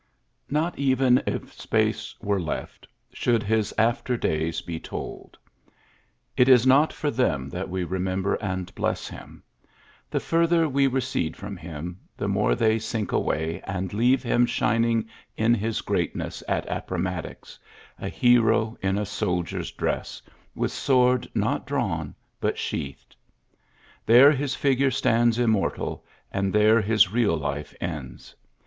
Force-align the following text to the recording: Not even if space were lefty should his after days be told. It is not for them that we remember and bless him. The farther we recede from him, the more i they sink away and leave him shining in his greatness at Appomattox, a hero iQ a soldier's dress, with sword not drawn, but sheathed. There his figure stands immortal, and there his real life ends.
Not 0.49 0.79
even 0.79 1.21
if 1.27 1.53
space 1.53 2.15
were 2.19 2.39
lefty 2.39 2.87
should 3.13 3.43
his 3.43 3.71
after 3.77 4.17
days 4.17 4.59
be 4.61 4.79
told. 4.79 5.37
It 6.35 6.49
is 6.49 6.65
not 6.65 6.91
for 6.91 7.11
them 7.11 7.49
that 7.49 7.69
we 7.69 7.83
remember 7.83 8.33
and 8.41 8.73
bless 8.73 9.07
him. 9.07 9.43
The 10.09 10.19
farther 10.19 10.67
we 10.67 10.87
recede 10.87 11.37
from 11.37 11.55
him, 11.55 11.99
the 12.17 12.27
more 12.27 12.53
i 12.53 12.55
they 12.55 12.79
sink 12.79 13.11
away 13.11 13.61
and 13.63 13.93
leave 13.93 14.23
him 14.23 14.47
shining 14.47 15.07
in 15.37 15.53
his 15.53 15.81
greatness 15.81 16.41
at 16.47 16.65
Appomattox, 16.67 17.59
a 17.99 18.09
hero 18.09 18.79
iQ 18.81 19.01
a 19.01 19.05
soldier's 19.05 19.69
dress, 19.69 20.19
with 20.55 20.71
sword 20.71 21.29
not 21.35 21.67
drawn, 21.67 22.15
but 22.39 22.57
sheathed. 22.57 23.15
There 24.07 24.31
his 24.31 24.55
figure 24.55 24.89
stands 24.89 25.37
immortal, 25.37 26.03
and 26.31 26.51
there 26.51 26.81
his 26.81 27.11
real 27.11 27.37
life 27.37 27.75
ends. 27.79 28.33